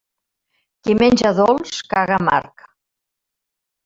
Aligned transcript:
Qui 0.87 0.95
menja 1.01 1.33
dolç, 1.41 1.73
caga 1.91 2.17
amarg. 2.23 2.65